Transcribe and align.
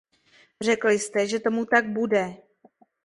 Řekl 0.61 0.89
jste, 0.89 1.27
že 1.27 1.39
tomu 1.39 1.65
tak 1.65 1.89
bude. 1.89 2.35